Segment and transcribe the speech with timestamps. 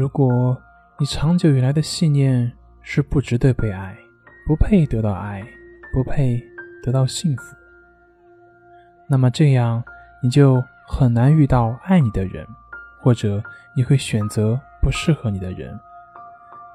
[0.00, 0.56] 如果
[0.98, 2.50] 你长久以来的信念
[2.80, 3.94] 是不值得被爱，
[4.46, 5.46] 不配得到爱，
[5.92, 6.42] 不配
[6.82, 7.54] 得到幸福，
[9.06, 9.84] 那么这样
[10.22, 12.46] 你就很难遇到爱你的人，
[13.02, 13.42] 或者
[13.76, 15.78] 你会选择不适合你的人，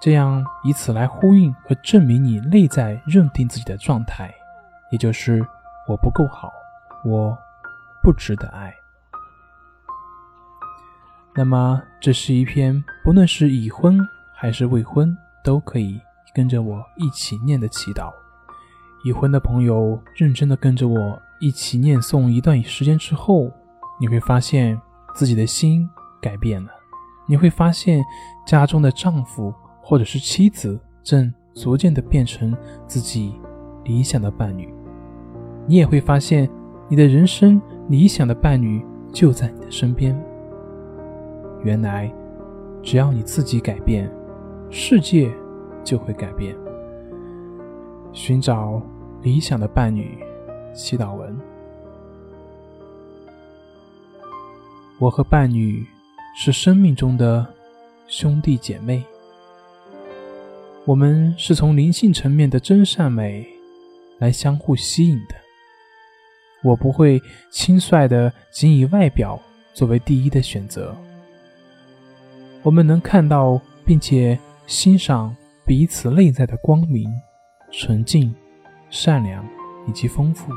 [0.00, 4.34] 这样以此来呼应和证明你内在认定自己的状态，
[4.90, 5.46] 也就是
[5.86, 6.52] 我不够好，
[7.04, 7.38] 我
[8.02, 8.74] 不值得爱。
[11.34, 13.98] 那么，这是一篇不论是已婚
[14.34, 15.98] 还是未婚都可以
[16.34, 18.12] 跟着我一起念的祈祷。
[19.04, 23.50] 已婚的朋友，认真的跟着我一起念诵一段时间之后，
[23.98, 24.78] 你会发现
[25.14, 25.88] 自己的心
[26.20, 26.70] 改变了。
[27.26, 28.04] 你会发现
[28.46, 32.54] 家中的丈夫或者是妻子正逐渐的变成
[32.86, 33.34] 自己
[33.84, 34.72] 理想的伴侣。
[35.66, 36.48] 你也会发现
[36.88, 40.14] 你的人生理想的伴侣就在你的身边。
[41.64, 42.12] 原来，
[42.82, 44.10] 只要你自己改变，
[44.70, 45.32] 世界
[45.84, 46.56] 就会改变。
[48.12, 48.82] 寻找
[49.22, 50.18] 理想的伴侣，
[50.74, 51.38] 祈祷文。
[54.98, 55.86] 我和伴侣
[56.36, 57.46] 是生命中的
[58.06, 59.04] 兄弟姐妹，
[60.84, 63.46] 我们是从灵性层面的真善美
[64.18, 65.34] 来相互吸引的。
[66.64, 69.40] 我不会轻率的仅以外表
[69.72, 70.96] 作为第一的选择。
[72.62, 75.34] 我们能看到并且欣赏
[75.66, 77.12] 彼此内在的光明、
[77.72, 78.32] 纯净、
[78.88, 79.44] 善良
[79.88, 80.52] 以及丰富。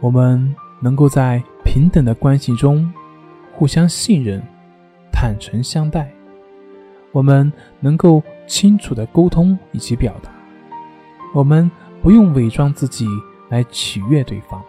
[0.00, 2.92] 我们能够在平等的关系中
[3.54, 4.42] 互相信任、
[5.10, 6.12] 坦诚相待。
[7.12, 10.30] 我们能够清楚的沟通以及表达。
[11.34, 11.70] 我们
[12.02, 13.06] 不用伪装自己
[13.48, 14.62] 来取悦对方。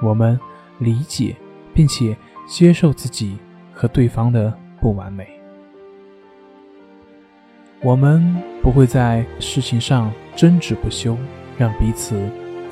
[0.00, 0.38] 我们
[0.78, 1.34] 理解
[1.74, 2.16] 并且。
[2.46, 3.38] 接受自己
[3.72, 5.26] 和对方的不完美，
[7.80, 11.16] 我们不会在事情上争执不休，
[11.56, 12.20] 让彼此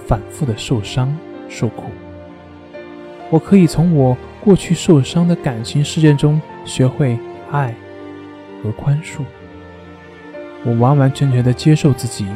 [0.06, 1.16] 反复的受伤
[1.48, 1.84] 受苦。
[3.30, 7.18] 我可以从我过去受伤的感情事件中学会
[7.50, 7.74] 爱
[8.62, 9.22] 和宽恕。
[10.64, 12.26] 我完完全全的接受自己，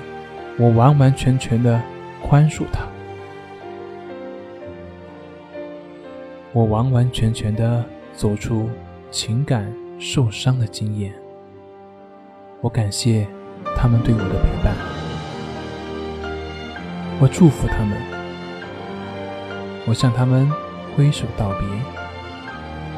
[0.59, 1.81] 我完完全全的
[2.22, 2.96] 宽恕他。
[6.56, 7.84] 我完完全全的
[8.15, 8.71] 走出
[9.11, 11.12] 情感受伤的经验。
[12.62, 13.28] 我感谢
[13.77, 14.75] 他们对我的陪伴。
[17.21, 17.99] 我祝福他们。
[19.87, 20.50] 我向他们
[20.97, 21.69] 挥手道别。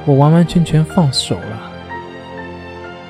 [0.06, 1.72] 我完完全全放手了。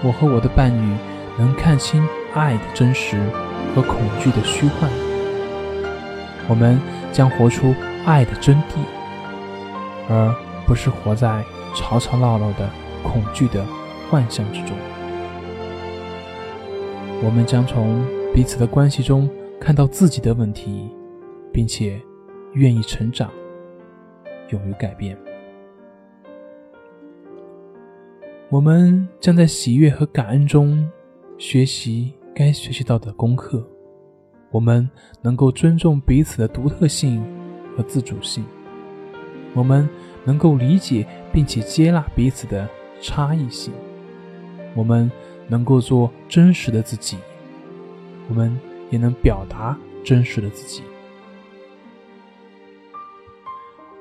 [0.02, 0.96] 我和我的伴侣
[1.36, 3.20] 能看清爱的真实
[3.74, 4.90] 和恐惧的虚幻。
[6.48, 6.80] 我们
[7.12, 7.74] 将活出
[8.06, 8.97] 爱的真谛。
[10.08, 10.34] 而
[10.66, 12.68] 不是活在吵吵闹闹的
[13.02, 13.64] 恐惧的
[14.08, 14.76] 幻象之中。
[17.22, 19.28] 我们将从彼此的关系中
[19.60, 20.88] 看到自己的问题，
[21.52, 22.00] 并且
[22.54, 23.30] 愿意成长，
[24.50, 25.16] 勇于改变。
[28.50, 30.88] 我们将在喜悦和感恩中
[31.36, 33.62] 学习该学习到的功课。
[34.50, 34.88] 我们
[35.20, 37.22] 能够尊重彼此的独特性
[37.76, 38.42] 和自主性。
[39.58, 39.88] 我们
[40.22, 42.68] 能够理解并且接纳彼此的
[43.00, 43.72] 差异性，
[44.72, 45.10] 我们
[45.48, 47.18] 能够做真实的自己，
[48.28, 48.56] 我们
[48.88, 50.84] 也能表达真实的自己。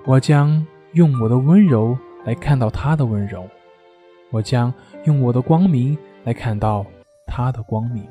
[0.06, 3.50] 我将用我的温柔来看到他的温柔，
[4.29, 4.72] 我将
[5.06, 6.85] 用我的光明来看到
[7.25, 8.07] 他的光明，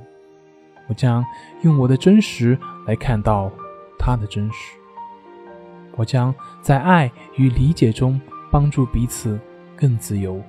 [0.88, 1.24] 我将
[1.62, 2.58] 用我的真实
[2.88, 3.52] 来看到
[4.00, 4.76] 他的真实。
[5.96, 8.20] 我将在爱与理解中
[8.52, 9.38] 帮助彼此
[9.74, 10.40] 更自由、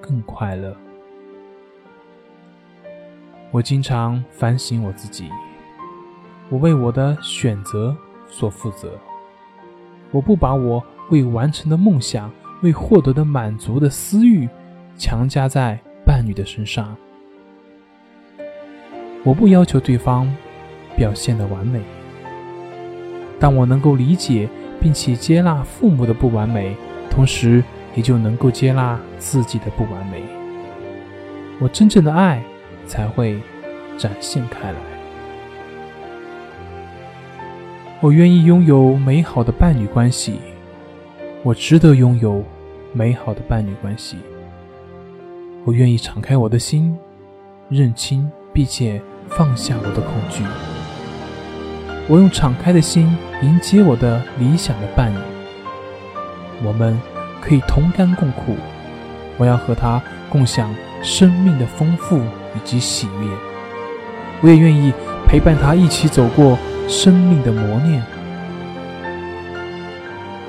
[0.00, 0.76] 更快乐。
[3.50, 5.30] 我经常反省我自己，
[6.50, 7.96] 我为我的选择
[8.28, 8.98] 所负责。
[10.10, 12.30] 我不把我未完成的梦想、
[12.62, 14.48] 未获得的满足的私欲
[14.96, 16.96] 强加在伴侣的身上。
[19.24, 20.32] 我不要求对方
[20.96, 21.80] 表现的完美，
[23.38, 24.48] 但我能够理解。
[24.80, 26.76] 并且接纳父母的不完美，
[27.08, 27.64] 同时
[27.94, 30.22] 也就能够接纳自己的不完美。
[31.58, 32.44] 我真正的爱
[32.86, 33.40] 才会
[33.96, 34.78] 展现开来。
[38.02, 40.38] 我愿意拥有美好的伴侣关系，
[41.42, 42.44] 我值得拥有
[42.92, 44.18] 美好的伴侣关系。
[45.64, 46.94] 我愿意敞开我的心，
[47.70, 50.44] 认清并且放下我的恐惧。
[52.06, 55.18] 我用敞开的心迎接我的理想的伴侣，
[56.62, 57.00] 我们
[57.40, 58.56] 可以同甘共苦，
[59.38, 63.28] 我要和他共享生命的丰富以及喜悦。
[64.42, 64.92] 我也愿意
[65.26, 68.02] 陪伴他一起走过生命的磨练。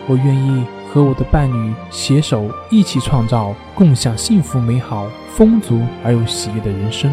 [0.07, 7.09] 我愿意和我的伴侣携手一起创造共享幸福美好、丰足而又喜悦的人生。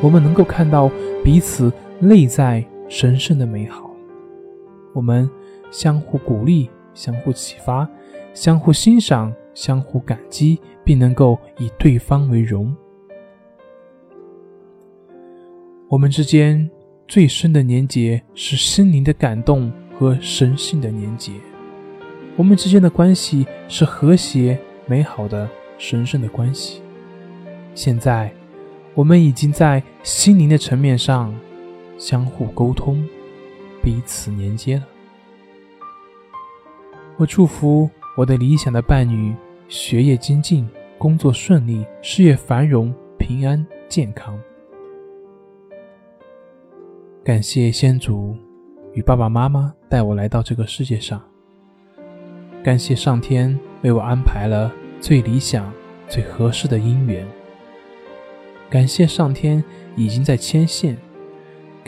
[0.00, 0.88] 我们能够看到
[1.24, 3.90] 彼此内在神圣的美好，
[4.94, 5.28] 我们
[5.70, 7.88] 相互鼓励、相互启发、
[8.32, 12.74] 相互欣赏、相互感激，并能够以对方为荣。
[15.88, 16.68] 我们之间
[17.06, 21.32] 最深的连结是心灵的感动和神性的连结。
[22.36, 26.82] 我们之间的关系是和谐、美好的、神圣的关系。
[27.74, 28.32] 现在。
[28.94, 31.32] 我们已经在心灵的层面上
[31.98, 33.06] 相互沟通，
[33.82, 34.86] 彼此连接了。
[37.16, 39.34] 我祝福我的理想的伴侣
[39.68, 44.38] 学业精进，工作顺利，事业繁荣，平安健康。
[47.24, 48.36] 感谢先祖
[48.94, 51.20] 与爸爸妈妈带我来到这个世界上，
[52.62, 55.70] 感谢上天为我安排了最理想、
[56.08, 57.26] 最合适的姻缘。
[58.70, 59.62] 感谢上天
[59.96, 60.96] 已经在牵线，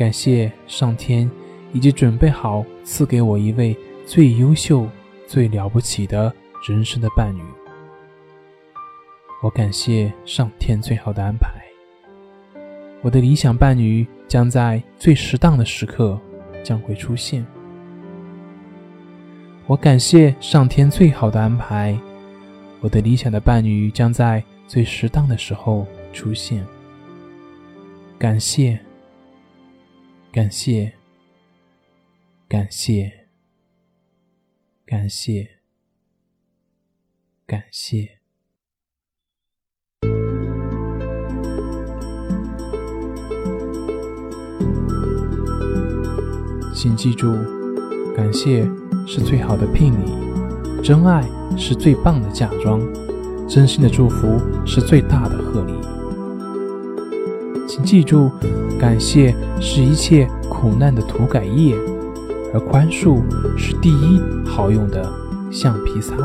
[0.01, 1.31] 感谢上天
[1.75, 3.77] 已经准备好赐给我一位
[4.07, 4.89] 最优秀、
[5.27, 6.35] 最了不起的
[6.67, 7.43] 人生的伴侣。
[9.43, 11.51] 我感谢上天最好的安排，
[13.03, 16.19] 我的理想伴侣将在最适当的时刻
[16.65, 17.45] 将会出现。
[19.67, 21.95] 我感谢上天最好的安排，
[22.81, 25.87] 我的理想的伴侣将在最适当的时候。
[26.13, 26.67] 出现，
[28.19, 28.81] 感谢，
[30.33, 30.93] 感谢，
[32.49, 33.27] 感谢，
[34.87, 35.59] 感谢，
[37.45, 38.21] 感谢。
[46.73, 47.35] 请记住，
[48.15, 48.65] 感谢
[49.09, 50.13] 是最好的聘礼，
[50.81, 51.29] 真爱
[51.59, 52.81] 是最棒的嫁妆，
[53.49, 55.75] 真心的祝福是最大的贺礼。
[57.67, 58.31] 请记住，
[58.81, 61.77] 感谢是一切苦难的涂改液，
[62.55, 63.21] 而宽恕
[63.55, 65.07] 是第一好用的
[65.53, 66.17] 橡皮擦。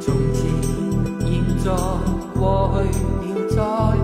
[0.00, 0.42] 从前、
[1.20, 1.70] 现在、
[2.34, 4.01] 过去、了再。